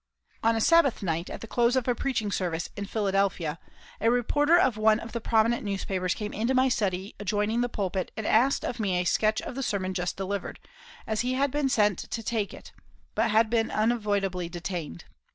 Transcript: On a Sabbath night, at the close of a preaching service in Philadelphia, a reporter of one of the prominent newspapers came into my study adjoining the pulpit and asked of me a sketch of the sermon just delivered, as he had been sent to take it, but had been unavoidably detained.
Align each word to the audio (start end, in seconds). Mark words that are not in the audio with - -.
On 0.41 0.55
a 0.55 0.61
Sabbath 0.61 1.03
night, 1.03 1.29
at 1.29 1.41
the 1.41 1.47
close 1.47 1.75
of 1.75 1.87
a 1.87 1.93
preaching 1.93 2.31
service 2.31 2.69
in 2.75 2.85
Philadelphia, 2.87 3.59
a 3.99 4.09
reporter 4.09 4.57
of 4.57 4.75
one 4.75 4.99
of 4.99 5.11
the 5.11 5.21
prominent 5.21 5.63
newspapers 5.63 6.15
came 6.15 6.33
into 6.33 6.55
my 6.55 6.69
study 6.69 7.13
adjoining 7.19 7.61
the 7.61 7.69
pulpit 7.69 8.11
and 8.17 8.25
asked 8.25 8.65
of 8.65 8.79
me 8.79 8.95
a 8.99 9.03
sketch 9.05 9.43
of 9.43 9.53
the 9.53 9.61
sermon 9.61 9.93
just 9.93 10.17
delivered, 10.17 10.59
as 11.05 11.21
he 11.21 11.35
had 11.35 11.51
been 11.51 11.69
sent 11.69 11.99
to 11.99 12.23
take 12.23 12.51
it, 12.51 12.71
but 13.13 13.29
had 13.29 13.47
been 13.47 13.69
unavoidably 13.69 14.49
detained. 14.49 15.05